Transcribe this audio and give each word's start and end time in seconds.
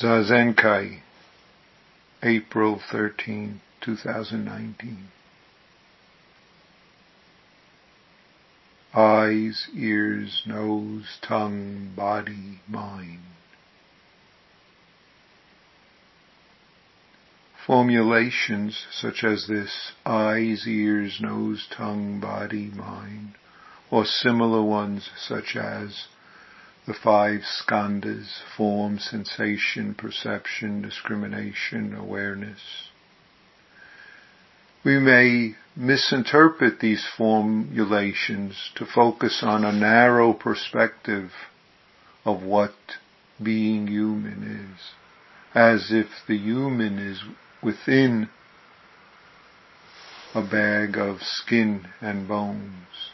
Zazenkai, 0.00 1.00
April 2.22 2.80
13, 2.90 3.60
2019. 3.82 5.08
Eyes, 8.94 9.68
ears, 9.76 10.42
nose, 10.46 11.18
tongue, 11.20 11.92
body, 11.94 12.60
mind. 12.66 13.20
Formulations 17.66 18.86
such 18.90 19.22
as 19.22 19.48
this, 19.48 19.92
eyes, 20.06 20.66
ears, 20.66 21.18
nose, 21.20 21.68
tongue, 21.70 22.20
body, 22.20 22.70
mind, 22.74 23.34
or 23.90 24.06
similar 24.06 24.62
ones 24.62 25.10
such 25.18 25.56
as 25.56 26.06
the 26.90 26.96
five 27.04 27.42
skandhas, 27.42 28.40
form, 28.56 28.98
sensation, 28.98 29.94
perception, 29.94 30.82
discrimination, 30.82 31.94
awareness. 31.94 32.88
We 34.84 34.98
may 34.98 35.54
misinterpret 35.76 36.80
these 36.80 37.06
formulations 37.16 38.72
to 38.74 38.84
focus 38.84 39.40
on 39.44 39.64
a 39.64 39.70
narrow 39.70 40.32
perspective 40.32 41.30
of 42.24 42.42
what 42.42 42.74
being 43.40 43.86
human 43.86 44.74
is, 44.74 44.90
as 45.54 45.92
if 45.92 46.08
the 46.26 46.38
human 46.38 46.98
is 46.98 47.22
within 47.62 48.28
a 50.34 50.42
bag 50.42 50.98
of 50.98 51.22
skin 51.22 51.86
and 52.00 52.26
bones. 52.26 53.12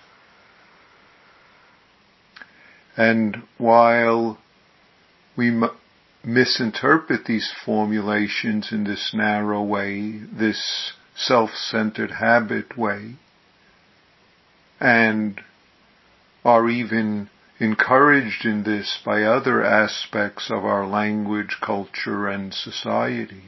And 2.96 3.42
while 3.58 4.38
we 5.36 5.48
m- 5.48 5.70
misinterpret 6.24 7.26
these 7.26 7.52
formulations 7.64 8.72
in 8.72 8.84
this 8.84 9.12
narrow 9.12 9.62
way, 9.62 10.12
this 10.18 10.92
self-centered 11.14 12.12
habit 12.12 12.76
way, 12.76 13.16
and 14.80 15.40
are 16.44 16.68
even 16.68 17.28
encouraged 17.58 18.44
in 18.44 18.62
this 18.62 18.98
by 19.04 19.22
other 19.22 19.64
aspects 19.64 20.50
of 20.50 20.64
our 20.64 20.86
language, 20.86 21.58
culture, 21.60 22.28
and 22.28 22.52
society. 22.52 23.42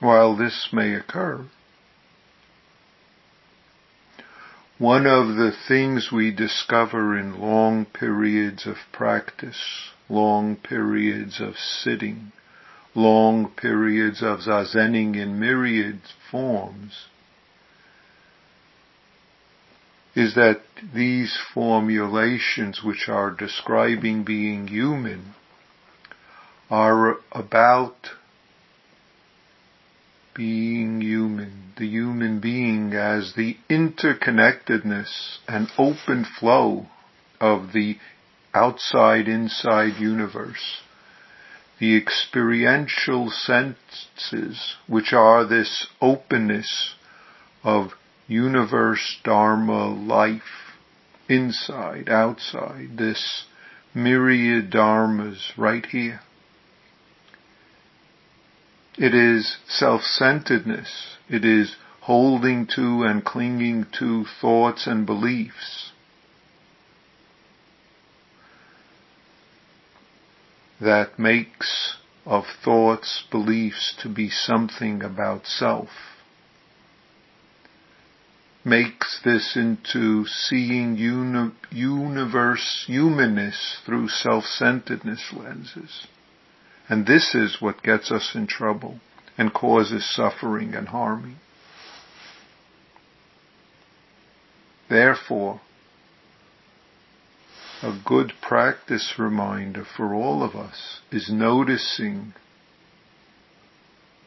While 0.00 0.36
this 0.36 0.68
may 0.72 0.94
occur, 0.94 1.46
one 4.78 5.06
of 5.06 5.34
the 5.34 5.50
things 5.66 6.10
we 6.12 6.30
discover 6.30 7.18
in 7.18 7.40
long 7.40 7.84
periods 7.84 8.64
of 8.64 8.76
practice, 8.92 9.90
long 10.08 10.54
periods 10.54 11.40
of 11.40 11.58
sitting, 11.58 12.30
long 12.94 13.48
periods 13.48 14.22
of 14.22 14.38
zazening 14.40 15.16
in 15.16 15.38
myriad 15.38 16.00
forms, 16.30 17.06
is 20.14 20.34
that 20.36 20.60
these 20.94 21.36
formulations 21.52 22.82
which 22.82 23.08
are 23.08 23.30
describing 23.30 24.22
being 24.22 24.68
human 24.68 25.34
are 26.70 27.16
about 27.32 28.10
being 30.38 31.00
human, 31.00 31.72
the 31.76 31.86
human 31.86 32.38
being 32.38 32.94
as 32.94 33.34
the 33.36 33.56
interconnectedness 33.68 35.38
and 35.48 35.68
open 35.76 36.24
flow 36.24 36.86
of 37.40 37.72
the 37.72 37.96
outside-inside 38.54 39.96
universe. 39.98 40.80
The 41.80 41.96
experiential 41.96 43.30
senses, 43.30 44.76
which 44.86 45.12
are 45.12 45.44
this 45.44 45.88
openness 46.00 46.94
of 47.64 47.90
universe, 48.28 49.18
dharma, 49.24 49.88
life, 49.88 50.76
inside, 51.28 52.08
outside, 52.08 52.96
this 52.96 53.44
myriad 53.92 54.70
dharmas 54.70 55.56
right 55.56 55.84
here. 55.86 56.20
It 59.00 59.14
is 59.14 59.58
self-centeredness. 59.68 61.18
It 61.28 61.44
is 61.44 61.76
holding 62.00 62.66
to 62.74 63.04
and 63.04 63.24
clinging 63.24 63.86
to 64.00 64.24
thoughts 64.40 64.88
and 64.88 65.06
beliefs. 65.06 65.92
That 70.80 71.16
makes 71.16 71.96
of 72.26 72.44
thoughts, 72.64 73.22
beliefs 73.30 73.94
to 74.02 74.08
be 74.08 74.30
something 74.30 75.04
about 75.04 75.46
self. 75.46 75.90
Makes 78.64 79.20
this 79.24 79.56
into 79.56 80.26
seeing 80.26 80.96
uni- 80.96 81.52
universe 81.70 82.84
humanness 82.86 83.80
through 83.86 84.08
self-centeredness 84.08 85.32
lenses. 85.32 86.08
And 86.88 87.06
this 87.06 87.34
is 87.34 87.60
what 87.60 87.82
gets 87.82 88.10
us 88.10 88.34
in 88.34 88.46
trouble 88.46 89.00
and 89.36 89.52
causes 89.52 90.08
suffering 90.08 90.74
and 90.74 90.88
harming. 90.88 91.36
Therefore, 94.88 95.60
a 97.82 97.96
good 98.04 98.32
practice 98.40 99.14
reminder 99.18 99.84
for 99.84 100.14
all 100.14 100.42
of 100.42 100.56
us 100.56 101.00
is 101.12 101.30
noticing 101.30 102.34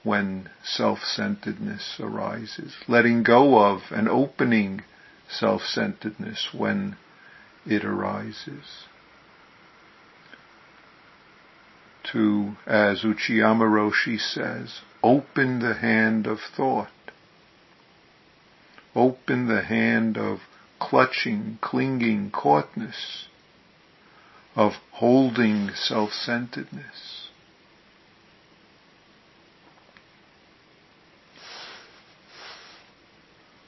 when 0.04 0.50
self-centeredness 0.64 2.00
arises, 2.00 2.76
letting 2.88 3.24
go 3.24 3.60
of 3.60 3.82
and 3.92 4.08
opening 4.08 4.84
self-centeredness 5.28 6.50
when 6.54 6.96
it 7.66 7.84
arises. 7.84 8.86
To, 12.12 12.58
as 12.66 13.02
Uchiyama 13.02 13.68
Roshi 13.68 14.20
says, 14.20 14.82
open 15.04 15.60
the 15.60 15.76
hand 15.76 16.28
of 16.28 16.40
thought. 16.40 16.90
Open 18.96 19.48
the 19.48 19.62
hand 19.62 20.18
of 20.18 20.40
clutching, 20.80 21.58
clinging, 21.62 22.32
caughtness, 22.32 23.28
of 24.56 24.74
holding 24.92 25.70
self-centeredness. 25.74 27.30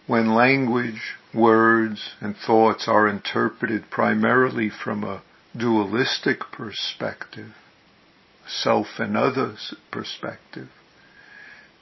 When 0.05 0.35
language, 0.35 1.15
words, 1.33 2.15
and 2.19 2.35
thoughts 2.35 2.87
are 2.89 3.07
interpreted 3.07 3.89
primarily 3.89 4.69
from 4.69 5.03
a 5.03 5.21
dualistic 5.55 6.39
perspective, 6.51 7.53
self 8.47 8.99
and 8.99 9.15
others 9.17 9.73
perspective, 9.91 10.69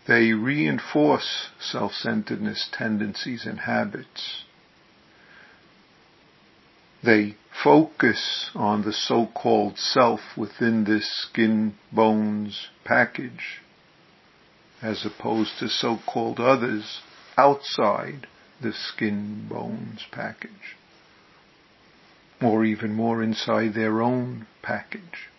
they 0.07 0.33
reinforce 0.33 1.49
self-centeredness 1.59 2.69
tendencies 2.71 3.45
and 3.45 3.59
habits. 3.59 4.43
They 7.03 7.35
focus 7.63 8.49
on 8.55 8.83
the 8.83 8.93
so-called 8.93 9.77
self 9.77 10.21
within 10.37 10.83
this 10.85 11.09
skin 11.23 11.75
bones 11.91 12.69
package 12.83 13.61
as 14.81 15.05
opposed 15.05 15.59
to 15.59 15.69
so-called 15.69 16.39
others 16.39 17.01
outside 17.37 18.27
the 18.61 18.73
skin 18.73 19.47
bones 19.47 20.05
package 20.11 20.75
or 22.41 22.65
even 22.65 22.93
more 22.93 23.21
inside 23.21 23.73
their 23.73 24.01
own 24.01 24.47
package. 24.61 25.29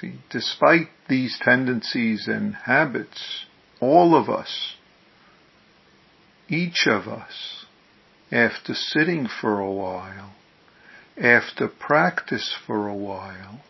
See, 0.00 0.14
despite 0.30 0.88
these 1.08 1.38
tendencies 1.38 2.26
and 2.26 2.54
habits, 2.54 3.44
all 3.80 4.16
of 4.16 4.28
us, 4.28 4.74
each 6.48 6.86
of 6.86 7.06
us, 7.06 7.64
after 8.32 8.74
sitting 8.74 9.28
for 9.28 9.60
a 9.60 9.70
while, 9.70 10.34
after 11.16 11.68
practice 11.68 12.52
for 12.66 12.88
a 12.88 12.94
while, 12.94 13.60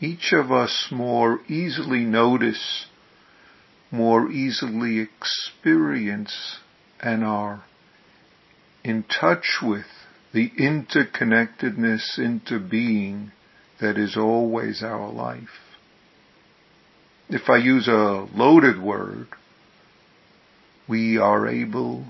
each 0.00 0.32
of 0.32 0.50
us 0.50 0.88
more 0.90 1.40
easily 1.48 2.00
notice, 2.04 2.86
more 3.90 4.30
easily 4.30 4.98
experience, 4.98 6.58
and 7.00 7.22
are 7.22 7.62
in 8.82 9.04
touch 9.04 9.58
with 9.62 9.86
the 10.32 10.50
interconnectedness 10.58 12.18
into 12.18 12.58
being 12.58 13.30
that 13.80 13.98
is 13.98 14.16
always 14.16 14.82
our 14.82 15.10
life. 15.12 15.76
If 17.28 17.48
I 17.48 17.56
use 17.56 17.88
a 17.88 18.26
loaded 18.34 18.80
word, 18.80 19.28
we 20.88 21.18
are 21.18 21.48
able 21.48 22.06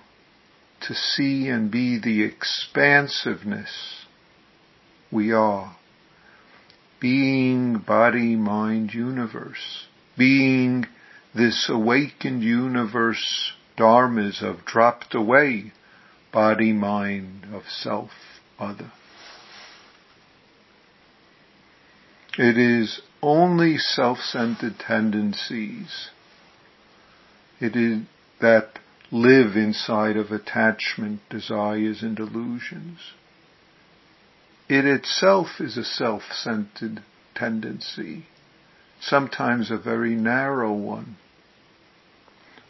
to 0.83 0.95
see 0.95 1.49
and 1.49 1.71
be 1.71 1.99
the 1.99 2.23
expansiveness 2.23 4.05
we 5.11 5.33
are. 5.33 5.77
being 7.01 7.79
body-mind 7.79 8.93
universe, 8.95 9.87
being 10.17 10.87
this 11.35 11.69
awakened 11.69 12.43
universe 12.43 13.53
dharmas 13.77 14.43
of 14.43 14.65
dropped 14.65 15.15
away 15.15 15.73
body-mind 16.33 17.47
of 17.53 17.63
self, 17.69 18.11
other. 18.59 18.91
It 22.39 22.59
is 22.59 23.01
only 23.23 23.79
self-centered 23.79 24.79
tendencies 24.79 26.11
it 27.59 27.75
is 27.75 28.03
that 28.41 28.79
live 29.11 29.57
inside 29.57 30.17
of 30.17 30.31
attachment, 30.31 31.21
desires, 31.31 32.03
and 32.03 32.17
delusions. 32.17 33.13
It 34.69 34.85
itself 34.85 35.61
is 35.61 35.77
a 35.77 35.85
self-centered 35.85 37.03
tendency, 37.35 38.27
sometimes 39.01 39.71
a 39.71 39.79
very 39.79 40.15
narrow 40.15 40.73
one. 40.73 41.17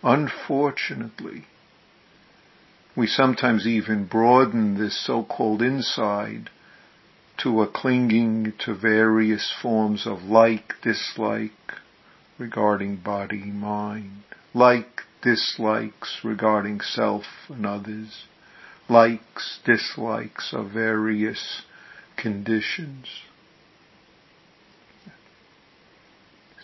Unfortunately, 0.02 1.46
we 2.94 3.06
sometimes 3.06 3.66
even 3.66 4.04
broaden 4.04 4.78
this 4.78 4.96
so-called 4.96 5.62
inside 5.62 6.50
to 7.38 7.62
a 7.62 7.66
clinging 7.66 8.52
to 8.58 8.74
various 8.74 9.52
forms 9.60 10.06
of 10.06 10.22
like, 10.22 10.74
dislike 10.82 11.52
regarding 12.38 12.96
body, 12.96 13.44
mind, 13.44 14.22
like, 14.54 15.02
dislikes 15.22 16.20
regarding 16.22 16.80
self 16.80 17.24
and 17.48 17.66
others, 17.66 18.24
likes, 18.88 19.58
dislikes 19.64 20.52
of 20.52 20.70
various 20.70 21.62
conditions. 22.16 23.06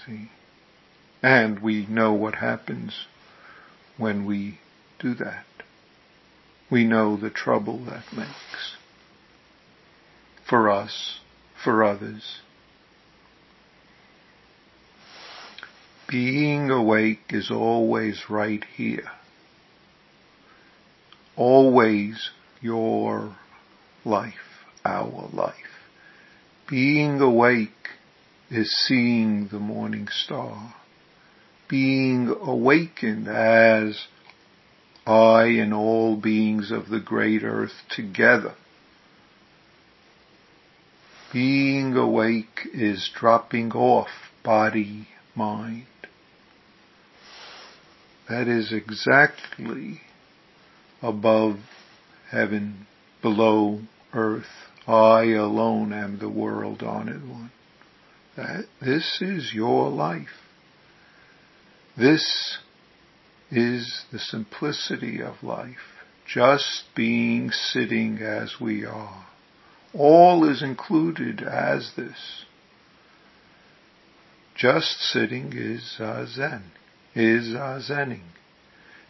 See? 0.06 0.30
And 1.22 1.60
we 1.60 1.86
know 1.86 2.12
what 2.12 2.36
happens 2.36 3.06
when 3.96 4.24
we 4.24 4.58
do 4.98 5.14
that. 5.14 5.44
We 6.70 6.84
know 6.84 7.16
the 7.16 7.30
trouble 7.30 7.84
that 7.84 8.04
makes 8.16 8.76
for 10.52 10.68
us, 10.68 11.18
for 11.64 11.82
others. 11.82 12.40
Being 16.06 16.70
awake 16.70 17.22
is 17.30 17.50
always 17.50 18.24
right 18.28 18.62
here. 18.76 19.10
Always 21.36 22.28
your 22.60 23.34
life, 24.04 24.34
our 24.84 25.30
life. 25.32 25.54
Being 26.68 27.18
awake 27.22 27.88
is 28.50 28.70
seeing 28.86 29.48
the 29.48 29.58
morning 29.58 30.08
star. 30.10 30.74
Being 31.66 32.28
awakened 32.28 33.26
as 33.26 34.06
I 35.06 35.44
and 35.44 35.72
all 35.72 36.14
beings 36.14 36.70
of 36.70 36.90
the 36.90 37.00
great 37.00 37.42
earth 37.42 37.72
together 37.88 38.54
being 41.32 41.94
awake 41.94 42.68
is 42.74 43.10
dropping 43.14 43.72
off 43.72 44.08
body, 44.44 45.08
mind. 45.34 45.86
That 48.28 48.48
is 48.48 48.72
exactly 48.72 50.02
above 51.00 51.56
heaven, 52.30 52.86
below 53.22 53.80
earth. 54.12 54.44
I 54.86 55.32
alone 55.32 55.92
am 55.92 56.18
the 56.18 56.28
world 56.28 56.82
honored 56.82 57.28
one. 57.28 57.50
That, 58.36 58.64
this 58.80 59.18
is 59.20 59.52
your 59.54 59.90
life. 59.90 60.28
This 61.96 62.58
is 63.50 64.04
the 64.10 64.18
simplicity 64.18 65.22
of 65.22 65.42
life. 65.42 65.76
Just 66.26 66.84
being 66.96 67.50
sitting 67.50 68.18
as 68.18 68.56
we 68.60 68.84
are. 68.84 69.26
All 69.94 70.48
is 70.48 70.62
included 70.62 71.42
as 71.42 71.92
this. 71.96 72.44
Just 74.54 75.00
sitting 75.00 75.52
is 75.54 75.96
uh, 75.98 76.26
Zen, 76.26 76.64
is 77.14 77.54
uh, 77.54 77.80
Zening, 77.86 78.28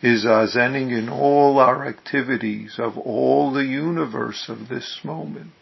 is 0.00 0.24
uh, 0.24 0.46
Zening 0.52 0.96
in 0.96 1.08
all 1.08 1.58
our 1.58 1.86
activities 1.86 2.76
of 2.78 2.96
all 2.96 3.52
the 3.52 3.64
universe 3.64 4.46
of 4.48 4.68
this 4.68 5.00
moment, 5.04 5.52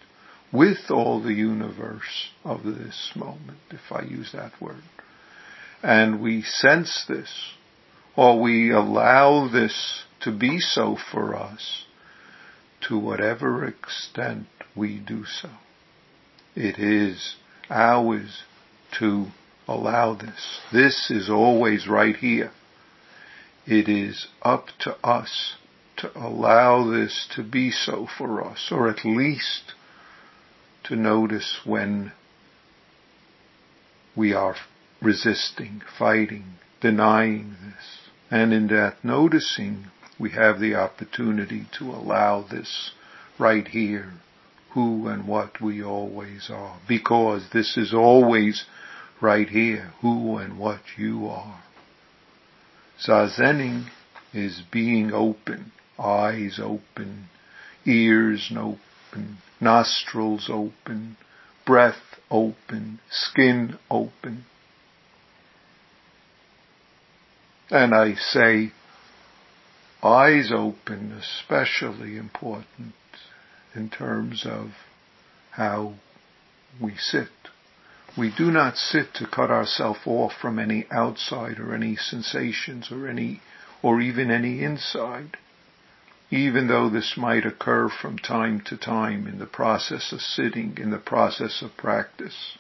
with 0.53 0.91
all 0.91 1.23
the 1.23 1.35
universe 1.35 2.31
of 2.45 2.63
this 2.63 3.13
moment, 3.15 3.59
if 3.71 3.91
I 3.91 4.03
use 4.03 4.33
that 4.33 4.53
word. 4.61 4.83
And 5.83 6.21
we 6.21 6.43
sense 6.43 7.05
this, 7.09 7.31
or 8.17 8.41
we 8.41 8.71
allow 8.71 9.49
this 9.49 10.05
to 10.21 10.31
be 10.31 10.59
so 10.59 10.97
for 11.11 11.35
us, 11.35 11.85
to 12.91 12.99
whatever 12.99 13.65
extent 13.65 14.49
we 14.75 14.99
do 14.99 15.25
so. 15.25 15.49
It 16.57 16.77
is 16.77 17.37
ours 17.71 18.43
to 18.99 19.27
allow 19.69 20.15
this. 20.15 20.61
This 20.73 21.09
is 21.09 21.31
always 21.31 21.87
right 21.87 22.17
here. 22.17 22.51
It 23.65 23.89
is 23.89 24.27
up 24.43 24.67
to 24.81 24.97
us 25.05 25.55
to 25.99 26.11
allow 26.19 26.91
this 26.91 27.29
to 27.37 27.45
be 27.45 27.71
so 27.71 28.09
for 28.19 28.45
us, 28.45 28.71
or 28.73 28.89
at 28.89 29.05
least 29.05 29.75
to 30.85 30.97
notice 30.97 31.61
when 31.65 32.11
we 34.17 34.33
are 34.33 34.57
resisting, 35.01 35.81
fighting, 35.97 36.55
denying 36.81 37.55
this. 37.65 38.09
And 38.33 38.53
in 38.53 38.67
that 38.69 39.05
noticing, 39.05 39.87
we 40.21 40.31
have 40.31 40.61
the 40.61 40.75
opportunity 40.75 41.67
to 41.79 41.85
allow 41.91 42.43
this 42.43 42.91
right 43.39 43.67
here 43.67 44.13
who 44.75 45.09
and 45.09 45.27
what 45.27 45.61
we 45.61 45.83
always 45.83 46.49
are. 46.53 46.79
Because 46.87 47.49
this 47.53 47.77
is 47.77 47.93
always 47.93 48.67
right 49.21 49.49
here, 49.49 49.93
who 50.01 50.37
and 50.37 50.59
what 50.59 50.81
you 50.97 51.27
are. 51.27 51.63
Zazening 53.05 53.87
is 54.33 54.63
being 54.71 55.11
open, 55.13 55.73
eyes 55.99 56.61
open, 56.63 57.29
ears 57.87 58.53
open, 58.57 59.39
nostrils 59.61 60.49
open, 60.53 61.17
breath 61.67 62.21
open, 62.31 63.01
skin 63.11 63.79
open. 63.91 64.45
And 67.71 67.95
I 67.95 68.15
say, 68.15 68.73
eyes 70.03 70.51
open 70.53 71.13
especially 71.13 72.17
important 72.17 72.95
in 73.75 73.89
terms 73.91 74.47
of 74.47 74.73
how 75.53 75.95
we 76.81 76.95
sit. 76.97 77.29
We 78.17 78.31
do 78.37 78.51
not 78.51 78.77
sit 78.77 79.15
to 79.15 79.27
cut 79.27 79.51
ourselves 79.51 80.01
off 80.05 80.33
from 80.41 80.59
any 80.59 80.87
outside 80.91 81.61
or 81.61 81.75
any 81.75 81.97
sensations 81.97 82.91
or 82.91 83.07
any, 83.09 83.41
or 83.83 84.01
even 84.01 84.31
any 84.31 84.63
inside. 84.63 85.37
Even 86.31 86.69
though 86.69 86.89
this 86.89 87.17
might 87.17 87.45
occur 87.45 87.89
from 87.89 88.19
time 88.19 88.61
to 88.63 88.77
time 88.77 89.27
in 89.27 89.39
the 89.39 89.47
process 89.47 90.13
of 90.13 90.21
sitting, 90.21 90.79
in 90.79 90.91
the 90.91 90.99
process 90.99 91.63
of 91.63 91.77
practice. 91.77 92.57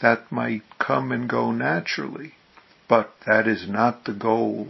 That 0.00 0.30
might 0.30 0.62
come 0.78 1.12
and 1.12 1.28
go 1.28 1.50
naturally, 1.52 2.34
but 2.88 3.14
that 3.26 3.46
is 3.46 3.68
not 3.68 4.04
the 4.04 4.12
goal, 4.12 4.68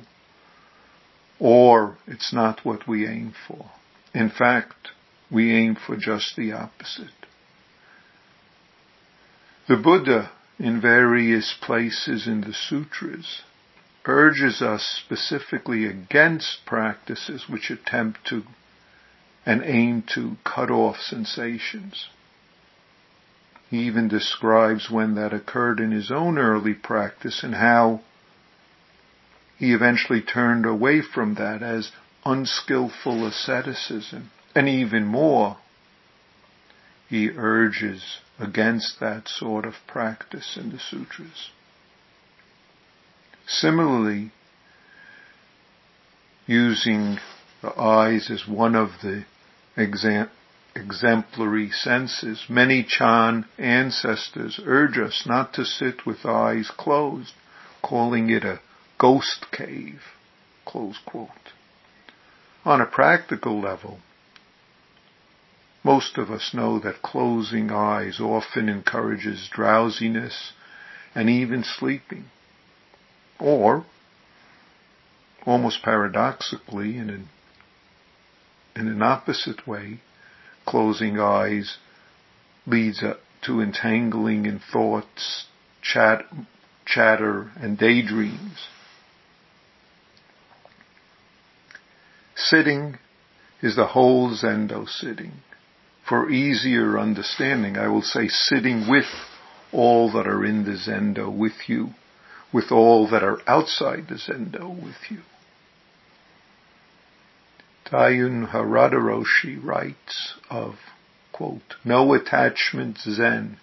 or 1.38 1.98
it's 2.06 2.32
not 2.32 2.64
what 2.64 2.88
we 2.88 3.06
aim 3.06 3.34
for. 3.46 3.70
In 4.14 4.30
fact, 4.30 4.88
we 5.30 5.54
aim 5.54 5.74
for 5.74 5.96
just 5.96 6.36
the 6.36 6.52
opposite. 6.52 7.26
The 9.68 9.76
Buddha, 9.76 10.30
in 10.58 10.80
various 10.80 11.54
places 11.60 12.26
in 12.26 12.42
the 12.42 12.54
sutras, 12.54 13.42
urges 14.04 14.62
us 14.62 14.84
specifically 14.84 15.84
against 15.84 16.64
practices 16.64 17.48
which 17.48 17.70
attempt 17.70 18.24
to 18.26 18.44
and 19.44 19.62
aim 19.64 20.02
to 20.14 20.36
cut 20.44 20.70
off 20.70 20.96
sensations. 21.00 22.08
He 23.68 23.78
even 23.80 24.08
describes 24.08 24.90
when 24.90 25.16
that 25.16 25.32
occurred 25.32 25.80
in 25.80 25.90
his 25.90 26.10
own 26.10 26.38
early 26.38 26.74
practice 26.74 27.42
and 27.42 27.54
how 27.54 28.00
he 29.58 29.72
eventually 29.72 30.20
turned 30.20 30.66
away 30.66 31.00
from 31.00 31.34
that 31.34 31.62
as 31.62 31.90
unskillful 32.25 33.26
asceticism 33.26 34.30
and 34.54 34.68
even 34.68 35.04
more, 35.04 35.58
he 37.08 37.30
urges 37.30 38.18
against 38.38 39.00
that 39.00 39.28
sort 39.28 39.64
of 39.64 39.75
practice 39.86 40.56
in 40.56 40.70
the 40.70 40.78
sutras. 40.78 41.50
Similarly, 43.46 44.32
using 46.46 47.18
the 47.62 47.78
eyes 47.78 48.30
as 48.30 48.46
one 48.46 48.75
of 48.75 48.90
the 49.02 49.25
exam- 49.76 50.30
exemplary 50.75 51.70
senses. 51.70 52.44
Many 52.48 52.82
Chan 52.82 53.46
ancestors 53.58 54.60
urge 54.64 54.98
us 54.98 55.25
not 55.26 55.52
to 55.54 55.64
sit 55.64 56.06
with 56.06 56.25
eyes 56.25 56.70
closed, 56.76 57.32
calling 57.82 58.30
it 58.30 58.44
a 58.44 58.60
ghost 58.98 59.46
cave. 59.52 60.00
Close 60.64 60.98
quote. 61.06 61.30
On 62.64 62.80
a 62.80 62.86
practical 62.86 63.60
level, 63.60 64.00
most 65.84 66.18
of 66.18 66.30
us 66.32 66.50
know 66.52 66.80
that 66.80 67.00
closing 67.02 67.70
eyes 67.70 68.18
often 68.18 68.68
encourages 68.68 69.48
drowsiness 69.52 70.52
and 71.14 71.30
even 71.30 71.62
sleeping. 71.62 72.24
Or, 73.38 73.84
almost 75.44 75.82
paradoxically, 75.84 76.96
in 76.96 77.08
an, 77.08 77.28
in 78.74 78.88
an 78.88 79.00
opposite 79.00 79.66
way, 79.68 80.00
closing 80.66 81.20
eyes 81.20 81.78
leads 82.66 83.04
to 83.42 83.60
entangling 83.60 84.44
in 84.44 84.58
thoughts, 84.58 85.46
chat, 85.82 86.24
chatter, 86.84 87.52
and 87.60 87.78
daydreams. 87.78 88.66
Sitting 92.48 92.98
is 93.60 93.74
the 93.74 93.88
whole 93.88 94.30
Zendo 94.30 94.88
sitting 94.88 95.32
for 96.08 96.30
easier 96.30 96.96
understanding, 96.96 97.76
I 97.76 97.88
will 97.88 98.02
say 98.02 98.28
sitting 98.28 98.88
with 98.88 99.08
all 99.72 100.12
that 100.12 100.28
are 100.28 100.44
in 100.44 100.64
the 100.64 100.76
Zendo 100.76 101.28
with 101.28 101.68
you, 101.68 101.90
with 102.52 102.70
all 102.70 103.08
that 103.08 103.24
are 103.24 103.40
outside 103.48 104.06
the 104.08 104.14
Zendo 104.14 104.68
with 104.68 105.10
you. 105.10 105.22
Daiun 107.86 108.50
Harada 108.50 109.00
writes 109.64 110.34
of, 110.48 110.76
quote, 111.32 111.74
no 111.84 112.14
attachment 112.14 112.98
Zen 112.98 113.58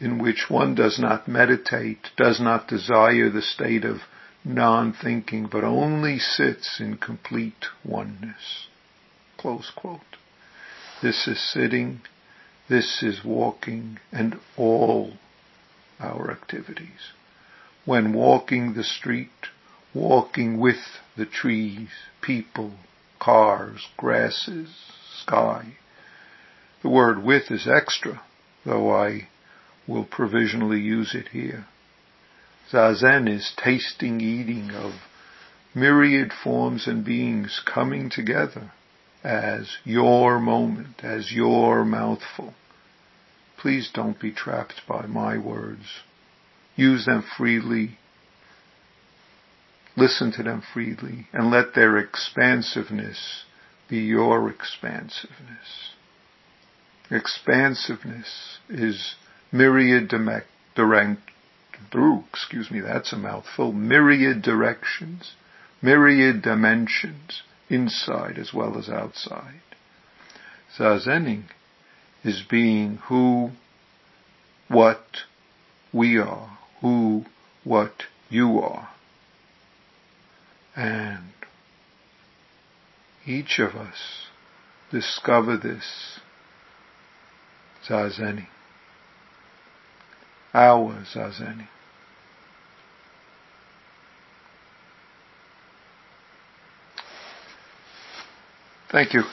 in 0.00 0.18
which 0.18 0.46
one 0.48 0.74
does 0.74 0.98
not 0.98 1.28
meditate, 1.28 2.08
does 2.16 2.40
not 2.40 2.66
desire 2.66 3.30
the 3.30 3.42
state 3.42 3.84
of 3.84 3.98
non-thinking, 4.44 5.46
but 5.46 5.64
only 5.64 6.18
sits 6.18 6.80
in 6.80 6.96
complete 6.96 7.66
oneness. 7.84 8.68
Close 9.36 9.70
quote. 9.74 10.16
This 11.02 11.26
is 11.26 11.40
sitting, 11.52 12.02
this 12.68 13.02
is 13.02 13.24
walking, 13.24 13.98
and 14.12 14.38
all 14.56 15.14
our 15.98 16.30
activities. 16.30 17.12
When 17.84 18.12
walking 18.12 18.74
the 18.74 18.84
street, 18.84 19.48
walking 19.94 20.58
with 20.58 21.00
the 21.16 21.26
trees, 21.26 21.88
people, 22.20 22.74
cars, 23.18 23.88
grasses, 23.96 24.68
sky. 25.22 25.74
The 26.82 26.88
word 26.88 27.22
with 27.22 27.50
is 27.50 27.68
extra, 27.68 28.22
though 28.64 28.94
I 28.94 29.28
will 29.86 30.04
provisionally 30.04 30.80
use 30.80 31.14
it 31.14 31.28
here. 31.28 31.66
Zazen 32.70 33.28
is 33.28 33.52
tasting 33.56 34.20
eating 34.20 34.70
of 34.70 34.92
myriad 35.74 36.32
forms 36.32 36.86
and 36.86 37.04
beings 37.04 37.60
coming 37.64 38.10
together 38.10 38.72
as 39.24 39.76
your 39.84 40.38
moment, 40.38 41.02
as 41.02 41.32
your 41.32 41.84
mouthful. 41.84 42.54
Please 43.58 43.90
don't 43.92 44.18
be 44.20 44.32
trapped 44.32 44.82
by 44.88 45.06
my 45.06 45.36
words. 45.36 46.00
Use 46.76 47.06
them 47.06 47.24
freely. 47.36 47.98
Listen 49.96 50.32
to 50.32 50.42
them 50.42 50.62
freely 50.72 51.26
and 51.32 51.50
let 51.50 51.74
their 51.74 51.98
expansiveness 51.98 53.44
be 53.88 53.98
your 53.98 54.48
expansiveness. 54.48 55.94
Expansiveness 57.10 58.58
is 58.68 59.16
myriad 59.52 60.08
through, 61.90 62.24
excuse 62.30 62.70
me, 62.70 62.80
that's 62.80 63.12
a 63.12 63.16
mouthful, 63.16 63.72
myriad 63.72 64.42
directions, 64.42 65.34
myriad 65.82 66.42
dimensions, 66.42 67.42
inside 67.68 68.38
as 68.38 68.52
well 68.52 68.78
as 68.78 68.88
outside. 68.88 69.60
Zazening 70.76 71.44
is 72.24 72.42
being 72.48 72.96
who, 73.08 73.50
what 74.68 75.04
we 75.92 76.18
are, 76.18 76.58
who, 76.80 77.24
what 77.64 78.04
you 78.28 78.58
are. 78.58 78.90
And 80.76 81.32
each 83.26 83.58
of 83.58 83.74
us 83.74 84.26
discover 84.90 85.56
this 85.56 86.20
Zazening. 87.88 88.46
Our 90.54 90.94
Zazening. 91.14 91.68
Thank 98.90 99.14
you. 99.14 99.24